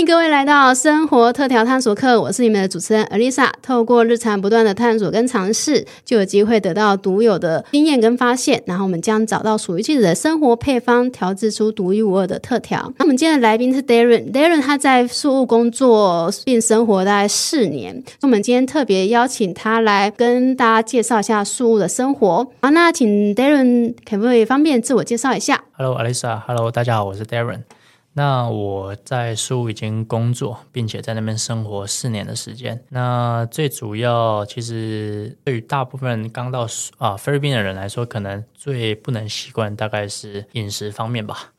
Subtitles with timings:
[0.00, 3.50] 欢迎各位来到生活特调探索课，我是你们的主持人 Alisa。
[3.60, 8.62] 透过日常不断的探索跟尝试，就有机会得到独有的经验跟发现。
[8.64, 12.90] 然后我们将找到属于自己的生活配方，调制出独一无二的特调。
[12.96, 18.02] 那我们今天的来宾是 Darren，Darren 他在树屋工作并生活大概四年。
[18.22, 22.50] 我们今天特别邀请他来跟大家介绍一下树屋的生活。
[22.62, 27.58] 好，那请 Darren 可不可以方便自我介绍一下？Hello Alisa，Hello，大家好，我是 Darren。
[28.20, 32.78] 那我在苏已经工作，并且在那边生活四年的时间。
[32.90, 36.66] 那最主要，其实对于大部分刚到
[36.98, 41.54] 啊菲律宾的人来说，可能最不能习惯大概是饮食方面吧。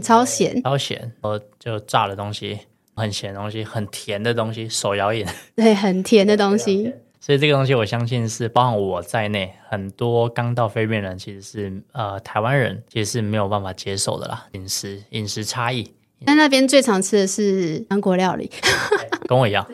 [0.00, 2.60] 超咸，超咸，我就炸的东西，
[2.94, 6.94] 很咸的东西，很甜的东西，手摇饮， 对，很甜的东西。
[7.18, 14.46] 所以这个东西，我相信是包含我在内，很多刚到菲律宾人其实是呃台湾人，其实是没有办法接受的啦。
[14.52, 15.92] 饮食饮食差异。
[16.26, 18.50] 在那边最常吃的是韩国料理，
[19.26, 19.66] 跟我一样，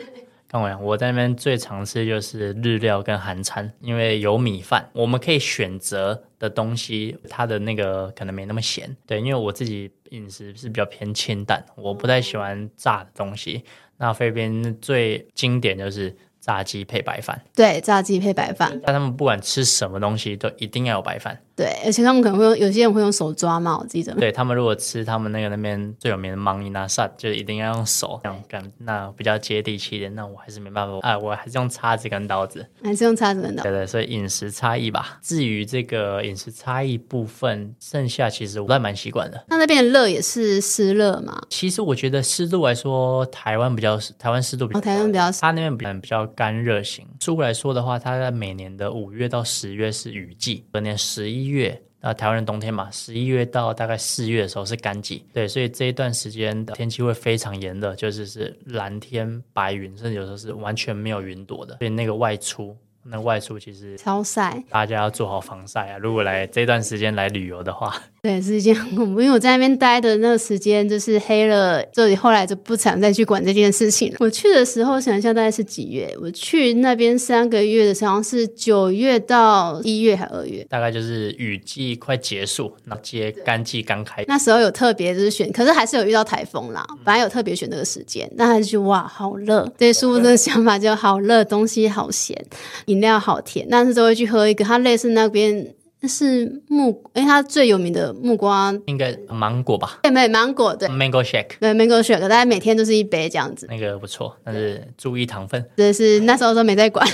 [0.47, 0.83] 跟我一样。
[0.83, 8.95] 我在那边最常吃就是日料跟韩餐，因为有米饭，我们可以选择的东西，它的那个可能没那么咸。
[9.05, 13.63] 对，因为我自己饮食是比较偏清淡，我不太喜欢炸的东西。
[13.97, 16.15] 那菲律宾最经典就是。
[16.41, 18.71] 炸鸡配白饭，对，炸鸡配白饭。
[18.83, 21.39] 但他们不管吃什么东西，都一定要有白饭。
[21.61, 24.11] 对，而且他们可能会用，有些人会用手抓嘛，我记得。
[24.15, 30.13] 对，他们如果吃他们那个那边最有名的芒伊拿萨，就一定要用手这样干，那比较接地气一点。
[30.15, 33.69] 那我还是没办法，哎，我还是用叉子跟刀子，还是用叉子跟刀子。
[33.69, 35.19] 对对，所以饮食差异吧。
[35.21, 39.45] 至于这个饮食差异部分，剩下其实我还蛮习惯的。
[39.47, 41.39] 那那边的热也是湿热嘛？
[41.49, 47.05] 其实我觉得湿度来说，台湾比较台湾湿度比较、哦，台湾比较湿，它那边比较比较干热型。
[47.19, 51.79] 树屋来说的话，它在每年的五月到十月是雨季，隔年十一月。
[52.03, 62.75] 那台湾的冬天嘛，十一月到大概四月的时候是干季，对，所以这一段时间的天气会非常炎热，就是是蓝天白云，甚至有时候是完全没有云朵的，所以那个外出。
[63.03, 65.97] 那外出其实超晒，大家要做好防晒啊！
[65.97, 69.19] 如果来这段时间来旅游的话，对，是一件很恐怖。
[69.19, 74.17] 因 为我在那边待的那个时间就是黑了，这里后来就不想再去管这件事情了。
[74.19, 76.15] 我去的时候，想一下大概是几月？
[76.21, 84.23] 我去那边三个月的时候，好像是九月到一月还二月，大概就是雨季快结束，那接干季刚开。
[84.27, 86.85] 那时候有特别就是选，可是还是有遇到台风啦。
[87.03, 89.67] 本来有特别选这个时间，那还是就哇，好热。
[89.79, 92.39] 对，舒服的想法就好热，东西好咸。
[92.85, 94.63] 饮料好甜，但是都会去喝一个。
[94.63, 95.73] 它类似那边
[96.07, 99.99] 是木，因为，它最有名的木瓜，应该芒果吧？
[100.01, 103.67] 对，没芒果，对，Mango Shake，对，Mango Shake，大家每天都是一杯这样子。
[103.69, 105.63] 那个不错，但是注意糖分。
[105.77, 107.07] 这是那时候都没在管。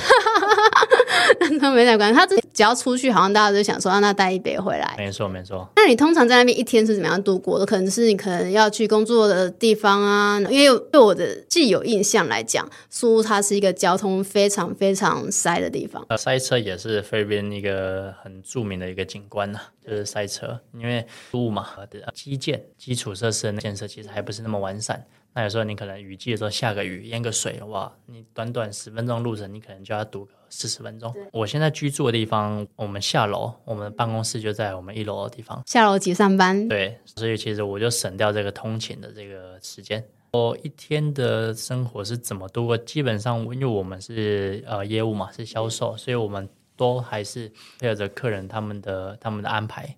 [1.61, 4.95] 都没在管他，只只要出去，好像大家都想说让他带一杯回来。
[4.97, 5.67] 没错，没错。
[5.75, 7.65] 那你通常在那边一天是怎么样度过的？
[7.65, 10.39] 可能是你可能要去工作的地方啊。
[10.49, 16.05] 因为对我的既有印象来讲，树屋它是一个交通非常非常塞的地方。
[16.09, 20.59] 呃，塞车也是菲律宾一个很著名的一个景观呢，就是塞车。
[20.73, 21.67] 因为苏屋嘛，
[22.13, 25.05] 基建基础设施的建设其实还不是那么完善。
[25.37, 31.13] 那有时候你可能雨季的时候下个雨淹个水，哇，你短短十分钟路程，你可能就要堵个四十分钟。
[31.31, 36.67] 我现在居住的地方，我们下楼，我们办公室就在我们一楼的地方，下楼即上班。
[36.67, 40.03] 对，所以其实我就省掉这个通勤的这个时间。
[40.31, 42.75] 我一天的生活是怎么度过？
[42.75, 49.95] 基本上，因为我们是呃业务嘛，是销售，所以我们都还是配合着客人他们的他们的安排。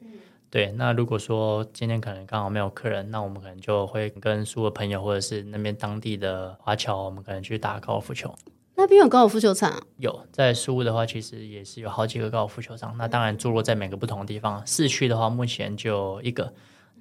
[0.52, 8.34] 对，那如果说今天可能刚好没有客人，那我们可能就会跟苏的朋友或者是那边当地的华侨，我们可能去打高尔夫球。
[8.76, 9.80] 那边有高尔夫球场？
[9.98, 12.96] 有，在苏屋的话，其实也是有好几个高尔夫球场。
[12.98, 14.66] 那当然坐落在每个不同的地方。
[14.66, 16.52] 市区的话，目前就一个，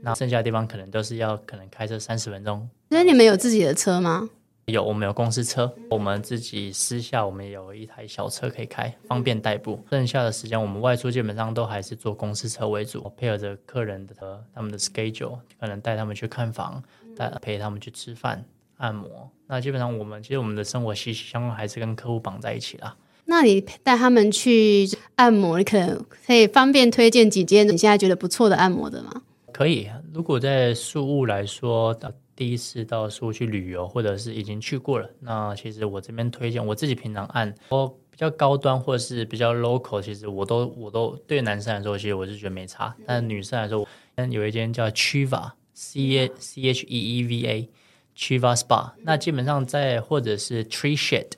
[0.01, 2.69] 那剩下的地方可能都是要可能开车三十分钟。
[2.89, 4.29] 那你们有自己的车吗？
[4.73, 9.83] 有，我们有公司车，我们自己私下我们有一台小车可以开，方便代步。
[9.91, 16.83] 剩下的时间我们外出基本上都还是坐公司车为主，配合着客人的他们的 schedule，可能带他们去看房，
[17.17, 18.45] 带陪他们去吃饭、
[18.77, 19.31] 按摩。
[19.47, 22.95] 那基本上我们其实我们的生活息息相关，还是跟客户绑在一起啦。
[23.25, 29.23] 那你带他们去按摩，你可能可以方便推荐几间你现在觉得不错的按摩的吗？
[29.51, 31.99] 可以，如果在宿务来说。
[32.39, 43.85] 第一次到苏州去旅游，或者是已经去过了，那其实我这边推荐我自己平常按，我比较高端或者是比较 local，其实我都我都对男生来说，其实我是觉得没差，但女生来说，
[44.31, 47.69] 有一间叫 Chiva C A C H E E V A
[48.17, 51.31] Chiva Spa，那基本上在或者是 Tree Shed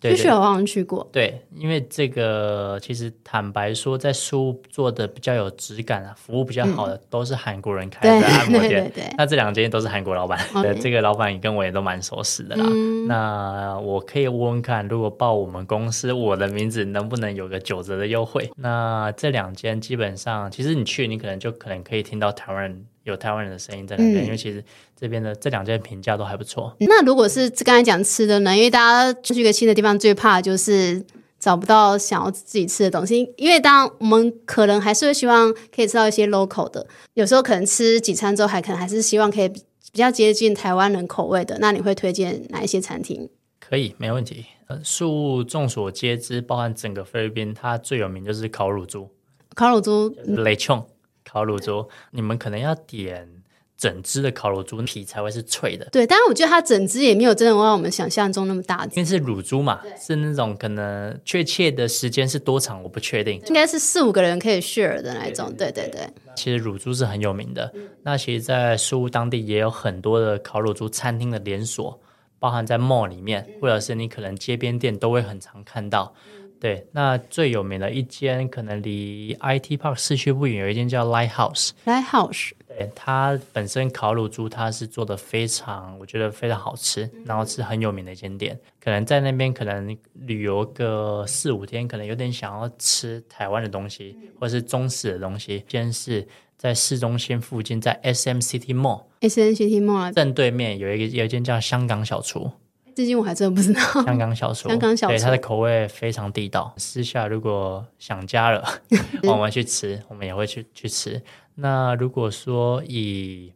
[0.00, 1.06] 对，去我好像去过。
[1.12, 8.70] 对，因为这个其实坦白说，在书做的比较有质感啊，服务比较好的、嗯、都是韩国人开的按摩店。
[8.70, 10.40] 对对对对，那这两间都是韩国老板.
[10.80, 12.64] 这个老板也跟我也都蛮熟悉的啦。
[12.66, 18.50] 嗯、那我可以问问看，如果报我们公司我的名字，能不能有个九折的优惠？
[18.56, 22.86] 那这两间基本上，其实你去，你可能就可能可以听到台湾人。
[23.04, 24.62] 有台湾人的声音在那边，嗯、因为其实
[24.94, 26.76] 这边的这两间评价都还不错。
[26.80, 28.56] 那如果是刚才讲吃的呢？
[28.56, 31.04] 因为大家去一个新的地方，最怕就是
[31.38, 33.32] 找不到想要自己吃的东西。
[33.36, 39.62] 因为当我们可能还是会希望可以吃到一些 local 的，有时候可能吃几餐之后，还可能还是希望可以比
[39.94, 41.56] 较接近台湾人口味的。
[41.60, 43.28] 那你会推荐哪一些餐厅？
[43.58, 44.44] 可以，没问题。
[44.66, 49.08] 呃，树众所皆知，包含整个菲律宾，它最有名就是烤乳猪。
[49.54, 50.86] 烤乳猪，雷冲。
[51.30, 53.28] 烤乳猪，你们可能要点
[53.76, 55.86] 整只的烤乳猪，皮才会是脆的。
[55.92, 63.40] 对，但是我觉得它整只也没有真的让我们想象中那么大，因为是乳猪嘛，是那种可能确切的时间是多长，我不确定。
[63.46, 65.54] 应该是四五个人可以 share 的那种。
[65.56, 72.00] 对对对，对，其实乳猪是很有名的，嗯、那其实，在苏当地也有很多的烤乳猪餐厅的连锁，
[72.38, 76.12] 包含在 mall 里面，或者是你可能街边店都会很常看到。
[76.60, 81.70] 对，那最有名的一间可能离 IT Park 市区不远，有一间叫 Lighthouse。
[81.86, 88.60] Lighthouse，对，它本身烤乳猪它是做的非常，我觉得非常好吃，然后是很有名的一间店。
[88.78, 95.64] 可能在那边可能旅游个四五天，可能有点想要吃台湾的东西，或者是中式的东西。
[95.66, 96.28] 先是
[96.58, 102.50] 在市中心附近，在 SM City Mall，SM City Mall 正对面有一个有一间叫香港小厨。
[102.94, 106.72] 最近我还真的不知道香港小厨，香港小说，对它的口味非常地道。
[106.76, 108.64] 私下如果想家了，
[109.24, 111.22] 我们去吃，我们也会去去吃。
[111.54, 113.52] 那如果说以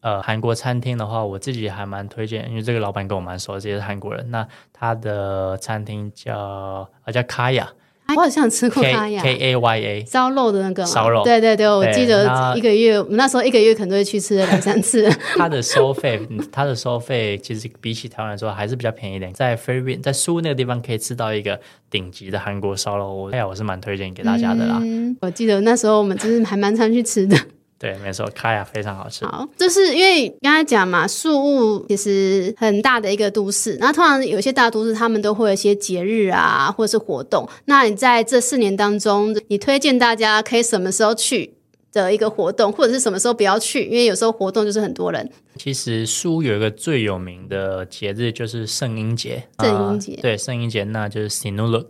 [0.00, 4.30] 呃韩国餐厅的话，我自己还蛮推荐，因为这个老板跟我蛮熟，这也是韩国人。
[4.30, 7.68] 那他的餐厅叫啊叫卡雅。
[8.14, 15.08] 我好像吃过它呀，K A Y A 烧肉的那个烧肉，对对对，我记得一个月，我们那时候一个月可能都会去吃两三次。
[15.36, 16.20] 它的收费，
[16.52, 19.32] 它的收费其实比起台湾来说还是比较便宜一点。
[19.32, 21.58] 在菲律宾，在苏那个地方可以吃到一个
[21.90, 24.78] 顶级的韩国烧肉，我哎呀，我是蛮推荐给大家的啦。
[24.82, 27.36] 嗯，我记得那时候我们就是还蛮常去吃的。
[27.78, 29.26] 对，没错，卡雅非常好吃。
[29.26, 37.46] 好，就是因为刚才讲嘛，宿务其实很大的一个都市，那通常有些大都市他们都会有一些节日啊，或者是活动。
[37.66, 41.52] 那你在这四年当中，你推荐大家可以什么时候去
[41.92, 43.84] 的一个活动，或者是什么时候不要去？
[43.84, 45.30] 因为有时候活动就是很多人。
[45.56, 51.88] 其实宿有一个最有名的节日就是圣婴节，圣婴节、呃、对圣婴节，那就是 Sinulog，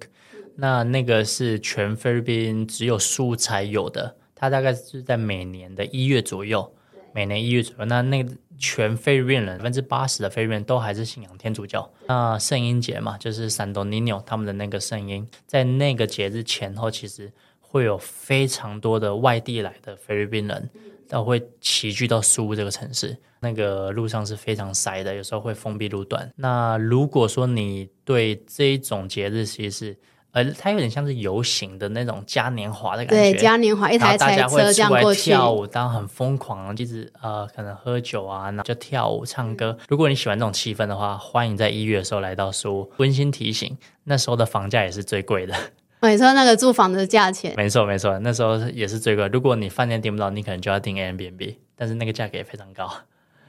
[0.56, 4.16] 那那个是全菲律宾只有宿才有的。
[4.36, 6.72] 它大概是在每年的一月左右，
[7.12, 7.84] 每年一月左右。
[7.86, 11.90] 那那个全菲律宾人百分之八十的菲律宾人都还是信仰天主教。
[12.06, 20.70] 那圣婴节嘛，就是 Santo Niño 他们的那个圣婴，在那个节日前后，其实会有非常多的外地来的菲律宾人
[21.08, 23.16] 都会齐聚到苏这个城市。
[23.40, 26.32] 那个路上是非常塞的，有时候会封闭路段。
[26.36, 29.96] 那如果说你对这一种节日其实是
[30.36, 39.74] 呃，它有点像是游行的那种嘉年华的感觉，对，嘉年华一台台车这样过去，跳舞，当然很疯狂，就是呃，可能喝酒啊，然后就跳舞唱歌。
[39.88, 42.92] 如果你喜欢这种气氛的话，欢迎在一月的时候来到苏。
[42.98, 45.54] 温馨提醒，那时候的房价也是最贵的。
[46.02, 47.54] 你说那个住房的价钱？
[47.56, 49.26] 没错没错，那时候也是最贵。
[49.28, 52.92] 如果你饭店订不到，你可能就要订 Airbnb，但是那个价格也非常高。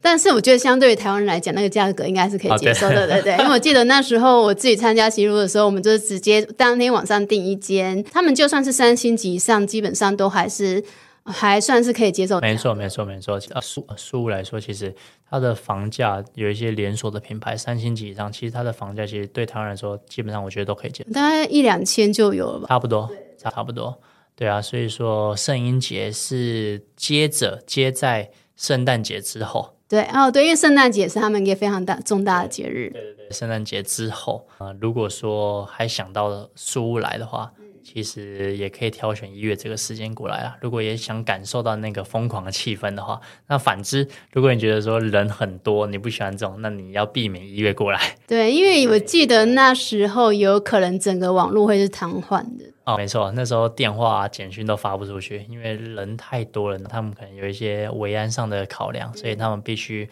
[0.10, 3.34] 但是我觉得，相对于台湾人来讲，那个价格应该是可以接受的，哦、对，对对。
[3.44, 10.82] 因为我记得那时候我自己参加西路的时候，我们就直接当天晚上订一间，他们就算是三星级以上，基本上都还是
[11.26, 12.48] 还算是可以接受的。
[12.48, 13.38] 没错，没错，没错。
[13.52, 14.96] 啊，苏苏来说，其实
[15.30, 22.68] 它的房价有一些连锁的品牌，三星级以上，其实它的房价其实对台湾人来说，基本上我觉得都可以接受，大概一两千就有了吧？
[22.70, 24.00] 差不多，差差不多。
[24.38, 29.74] 对啊，所以说圣婴节是接着接在圣诞节之后。
[29.90, 32.90] 对哦，对，因为圣诞节是他们一个非常大重大的节日。
[32.92, 37.52] 对对对，圣诞节之后啊、如果说还想到了苏来的话，
[37.84, 40.56] 其实也可以挑选一月这个时间过来啊。
[40.62, 48.00] 如果也想感受到那个疯狂的气氛的话，那反之，如果你觉得说人很多，你不喜欢这种，那你要避免一月过来。
[48.28, 52.66] 对，因为我记得那时候有可能整个网络会是瘫痪的。
[52.86, 60.08] 哦，没错，那时候电话啊、简讯都发不出去，因为人太多了，他们可能有一些维安上的考量，所以他们必须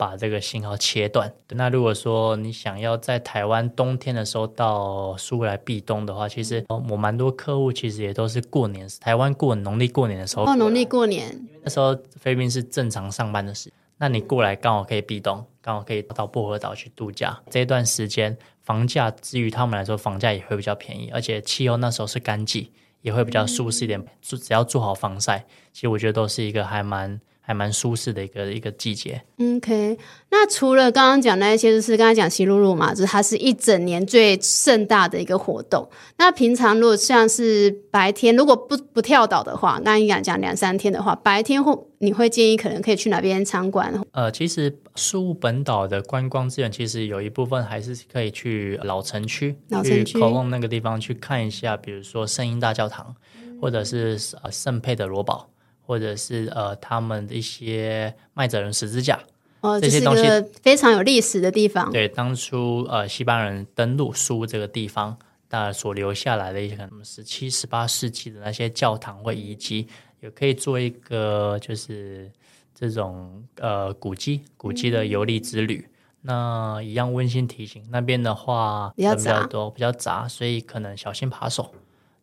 [0.00, 1.30] 把这个信号切断。
[1.50, 10.46] 那如果说你想要在台湾冬天的时候到苏来避冬的话，其实我蛮多客户其实也都是过年，台湾过农历过年的时候。
[10.46, 13.70] 哦，农历过年，那时候菲律宾是正常上班的时。
[13.98, 17.38] 那你过来刚好可以避冬，刚好可以到薄荷岛去度假。
[17.50, 24.02] 这段时间房价，至于他们来说，房价也会比较便宜，而且气候那时候是干季，也会比较舒适一点。
[24.22, 27.20] 只只要做好防晒，其实我觉得都是一个还蛮。
[27.50, 29.20] 还蛮舒适的一个一个季节。
[29.38, 29.98] OK，
[30.30, 35.88] 那除了刚刚讲那些，就是刚才讲西露露嘛，就是它是一整年最盛大的一个活动。
[36.16, 43.92] 那平常如果像是白天，如果不不跳岛的话，刚刚讲讲两三天的话，白天会你会建议可能可以去哪边参观？
[44.12, 55.49] 呃，其实宿雾本岛的观光资源其实有一部分还是可以去老城区，老城区去科隆那个地方去看一下，比如说圣婴大教堂，嗯、或者是呃圣佩德罗堡。
[55.90, 59.18] 或者是呃，他们的一些麦哲伦十字架，
[59.60, 60.22] 哦，这些东西
[60.62, 61.90] 非常有历史的地方。
[61.90, 65.18] 对，当初呃，西班牙人登陆苏这个地方，
[65.48, 69.88] 那所留下来的一些可能十七、十八世纪的那些教堂或遗迹，
[70.20, 72.30] 也可以做一个就是
[72.72, 75.84] 这种呃古迹、古迹的游历之旅。
[75.88, 75.90] 嗯、
[76.22, 81.74] 那一样温馨提醒，那边的话比较多，比较杂，所以可能小心扒手。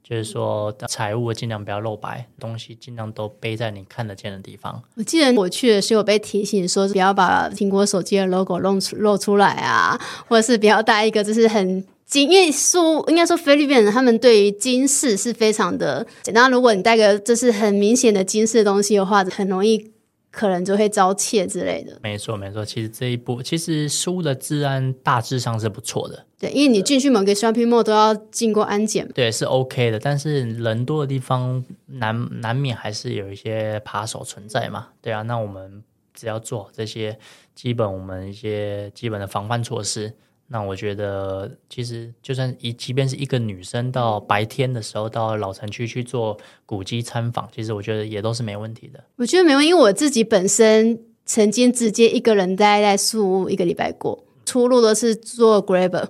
[0.07, 4.81] 就是说，财务尽量不要露白，东西尽量都背在你看得见的地方。
[4.95, 9.99] 我记得我去的时候被提醒说，不要把苹果手机的 logo 露出露出来啊，
[10.29, 16.49] 或者是不要带一个就是很金，因为说应该说菲律宾人他们对于金饰是非常的简单。
[16.49, 19.91] 如果你带个就是很明显的金饰的东西的话，很容易。
[20.38, 22.00] 可能就会遭窃之类的。
[22.03, 22.63] 没错，没错。
[22.63, 26.25] 其实这一步，其实书的治安大致上是不错的。
[26.38, 29.08] 对，因为你进去某个 shopping mall 都要经过安检。
[29.15, 30.00] 对，是 OK 的。
[30.00, 34.89] 但是人多的地方难难免还是有一些扒手存在嘛。
[35.01, 37.17] 对啊，那我们只要做好这些
[37.56, 40.13] 基本，我们一些基本的防范措施。
[40.50, 49.04] 那我觉得，其实就算一，即便是一个女生到白天的时候到老城区去做古迹参访，其实我觉得也都是没问题的。
[49.18, 56.08] 我觉得没问题，因为我自己本身曾经直接一个人待在宿屋一个礼拜过，出入都是做 Grab，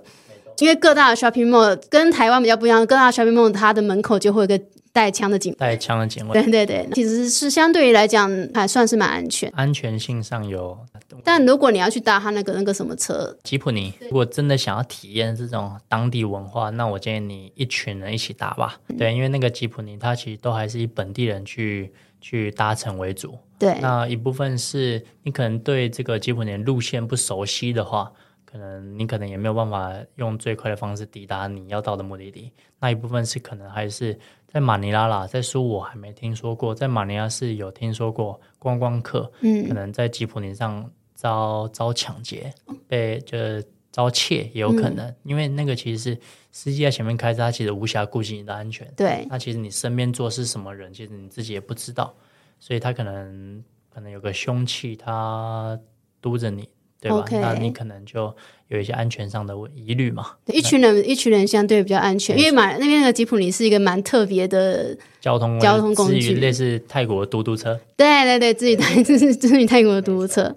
[0.58, 4.64] 因为各大的 shopping mall 跟台湾比较不一样，各大 shopping mall 它的门口就会有一个。
[4.98, 10.76] 带枪的警卫，带枪的警卫，对对对，其实是相对于来讲还算是蛮安全，安全性上有。
[11.22, 18.80] 但如果你要去搭他那个那个什么车，吉普尼，如果真的想要体验这种当地文化，那我建议你一群人一起搭吧。
[18.88, 23.38] 嗯、对，因为那个吉普尼，它其实都还是以本地人去去搭乘为主。
[23.56, 28.10] 对，那一部分是你可能对这个吉普尼路线不熟悉的话。
[28.50, 32.50] 可能你可能也没有办法用最快的方式抵达你要到的目的地。
[32.80, 42.52] 那一部分是可能还是在马尼拉啦，在苏我还没听说过，在马尼拉是有听说过观光客，嗯，可能在吉普尼上遭遭抢劫，
[42.86, 43.62] 被就是
[43.92, 46.18] 遭窃也有可能，嗯、因为那个其实是
[46.50, 48.90] 司机在前面开车，他其实无暇顾及你的安全。
[48.96, 52.14] 对，那其实你身边坐是什么人，其实你自己也不知道，
[52.58, 53.62] 所以他可能
[53.92, 55.78] 可能有个凶器，他
[56.22, 56.66] 督着你。
[57.00, 58.34] 对吧.那你可能就
[58.68, 60.32] 有一些安全上的疑虑嘛。
[60.46, 67.78] 一群人，一群人相对比较安全，因为马那边的吉普尼是一个蛮特别的交通交通工具，类似泰国的嘟嘟车。
[67.96, 70.54] 对对对，自己泰就是就是泰国的嘟嘟车。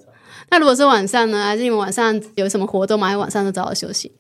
[0.50, 1.46] 那如果是晚上呢？
[1.46, 3.08] 还是你们晚上有什么活动吗？
[3.08, 4.12] 还是晚上都早点休息？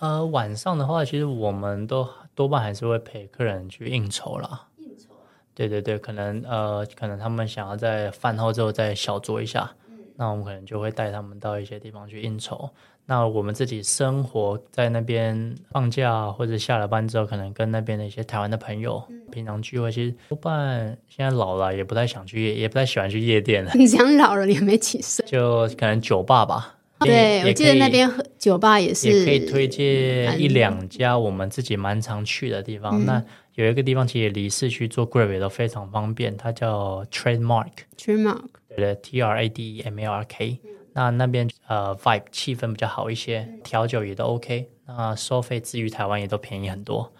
[0.00, 4.66] 呃，晚上的话，其实我们都多半还是会陪客人去应酬啦。
[4.76, 5.06] 应酬。
[5.54, 9.72] 对对对，可能呃，可能他们想要在饭后之后再小酌一下。
[10.18, 12.68] 那我们可能就会带他们到一些地方去应酬。
[13.06, 19.90] 那我们自己生活在那边，放假或者下了班之后，可能跟那边的一些台湾的朋友平常聚会。
[19.92, 23.70] 其实多半现在老了，也不太想去夜，也不太喜欢去夜店了。
[23.74, 25.24] 你讲老了，你还没几岁？
[25.26, 26.74] 就可能酒吧吧。
[27.00, 29.08] 对，我记得那边酒吧也是。
[29.08, 33.00] 也可以推荐一两家我们自己蛮常去的地方。
[33.00, 37.70] 嗯、那有一个地方其实离市区坐 Grab 都非常方便，它叫 Trademark。
[37.96, 38.48] Trademark。
[38.80, 40.58] 的 T R A D E M A R K，
[40.92, 47.12] 那那边呃 vibe 气氛比较好一些，调酒也都 OK，那收费至于台湾也都便宜很多。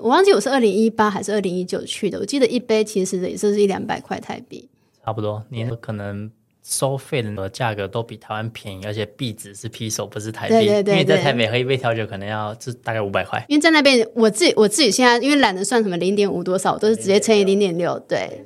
[0.00, 4.68] 我忘记我是二零一八还是二零一九去的，我记得一杯其实也就是一两百块台币，
[5.04, 5.44] 差不多。
[5.50, 6.30] 你可能
[6.64, 18.44] 收费的价格都比台湾便宜，而且币值是披手不是台币，对对对对，因为在台北喝一杯调酒可能要就大概五百块，因为在那边我自己我自己现在因为懒得算什么零点五多少，我都是直接乘以零点六，对。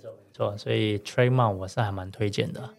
[0.57, 2.71] 所以 Trademark 我是还蛮推荐的，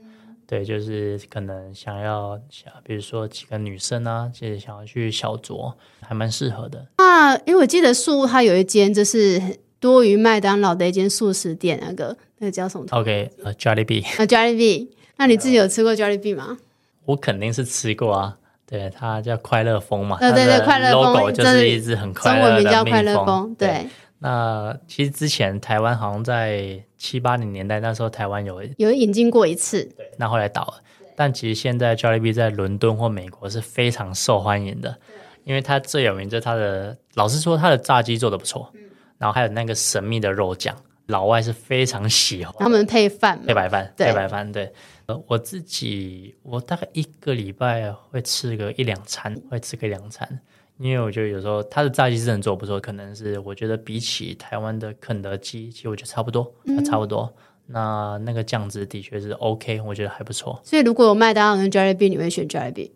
[0.48, 6.86] 对，就是可能想要想，比如说几个女生啊，就是想要去小酌，还蛮适合的。
[6.96, 14.04] 啊，因为我记得树屋它有一间就是多于麦当劳的一间素食店，那个那个叫什么？OK，呃，Jollibee。
[14.06, 14.88] 啊，Jollibee。
[15.18, 16.58] 那你自己有吃过 Jollibee 吗？
[17.06, 23.86] 我肯定是吃过啊，对，它叫快乐风嘛，对对对，快乐风就是一只很快乐的中文名叫快乐蜂，对。
[24.20, 30.82] 那其实之前台湾好像在七八零年代那时候，台湾有有引进过一次，对，那后来倒了。
[31.16, 34.98] 但其实现在 Jollibee 在伦敦或美国是非常受欢迎的，
[35.44, 38.72] 因为它最有名就是它的，老实说，它的炸鸡做的不错，
[39.18, 40.76] 然后还有那个神秘的肉酱，
[41.08, 42.56] 老外是非常喜欢。
[42.60, 44.72] 他们配饭，配白饭，配白饭，对。
[45.08, 50.40] 呃，我自己我大概一个礼拜会吃个一两餐，会吃个两餐。
[50.80, 57.32] 因为我觉得有时候它的炸鸡是很做不错，可能是我觉得比起台湾的肯德基，其实我觉得差不多，嗯、差不多。
[57.68, 60.60] 那那个酱汁的确是 OK，我觉得还不错。
[60.64, 62.92] 所以如果有麦当劳跟 Jollibee，你会选 Jollibee？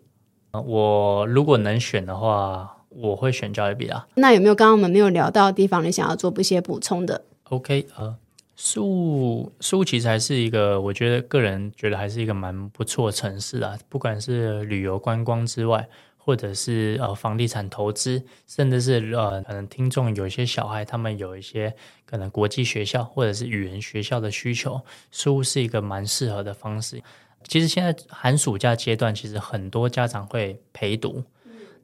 [0.52, 4.08] 我如果能选的话，我会选 Jollibee 啊。
[4.14, 8.16] 那有没有刚刚我们没有聊到的地方，你想要做一些补充的？OK，呃，
[8.56, 15.86] 宿雾宿雾其实还是一个，我觉得个人觉得还是一个蛮不错的城市啊，不管是旅游观光之外。
[16.24, 21.74] 或者是呃房地产投资，甚至是呃可能听众有一些小孩，他们有一些
[22.06, 27.02] 可能国际学校或者是语言学校的需求，书是一个蛮适合的方式。
[27.46, 31.22] 其实现在寒暑假阶段，其实很多家长会陪读。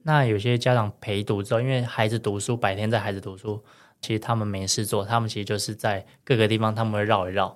[0.02, 3.62] 那有些家长陪读之后，因为孩子读书，白天在孩子读书，
[4.00, 7.54] 其实他们没事做，他们其实就是在各个地方他们会绕一绕。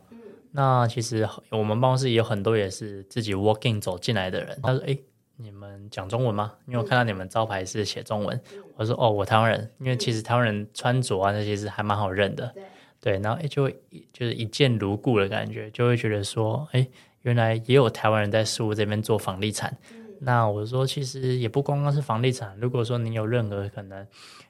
[0.53, 5.03] 那其实我们办公室也有很多也是自己 walking 走进来的人，他说：“诶。”
[5.37, 6.53] 你们讲中文吗？
[6.67, 8.41] 因为我看到你们招牌是写中文。
[8.55, 9.71] 嗯、我说哦，我台湾人。
[9.79, 12.47] 因为其实台湾人穿着啊那些是还蛮好认的。
[12.55, 12.65] 对，
[13.01, 13.77] 对，然后诶就会
[14.13, 16.87] 就是一见如故的感觉，就会觉得说，哎，
[17.23, 19.77] 原来也有台湾人在事务这边做房地产。
[19.93, 24.07] 嗯、那我说其实也不光光是房地产，如果说你有任何可能，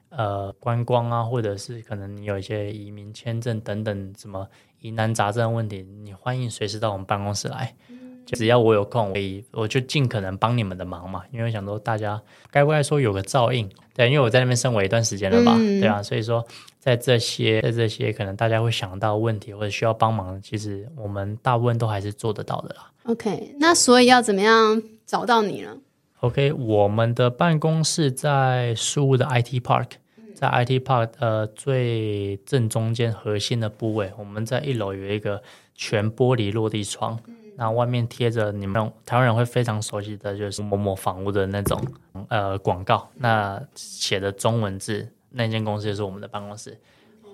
[0.09, 4.47] 呃，观光啊，或者是可能你有一些移民签证等等什么
[4.79, 7.75] 疑难杂症问题，你欢迎随时到我们办公室来。
[8.27, 11.23] 只要我有空，可以我就尽可能帮你们的忙嘛。
[11.31, 13.69] 因为想说大家该不该说有个照应？
[13.93, 16.45] 对，因为我在那边生活一段时间了吧，嗯、对啊，所以说
[16.79, 22.91] 在这些在这些可能大家会想到问题或者需要帮忙，其实我们大部分都还是做得到的啦。
[23.05, 25.77] OK，那所以要怎么样找到你呢
[26.21, 29.91] ？OK，我们的办公室在苏屋的 IT Park，
[30.33, 35.41] 在 IT Park 呃最正中间核心的部位，我们在一楼有一个
[35.75, 37.17] 全玻璃落地窗。
[37.57, 41.81] 那外面贴着你们台湾人会非常熟悉的就是某某房屋的那种
[42.29, 46.77] 呃广告，那写的中文字，那间公司就是我们的办公室。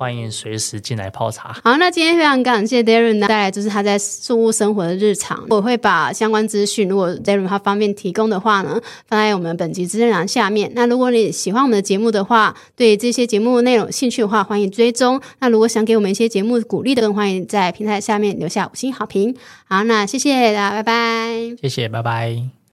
[0.01, 1.55] 欢迎随时进来泡茶。
[1.63, 5.45] 好，那今天非常感谢 Darren 带来就是他在宿雾生活的日常。
[5.51, 10.71] 我会把相关资讯，如果 Darren 他方便提供的话呢，放在我们本集资讯栏下面。
[10.73, 15.21] 那如果你喜欢我们的节目的话，对这些节目内容有兴趣的话，欢迎追踪。
[15.37, 19.35] 那如果想给我们一些节目鼓励的，更欢迎在平台下面留下五星好评。
[19.65, 21.55] 好，那谢谢大家，拜拜。
[21.61, 22.60] 谢谢，拜拜。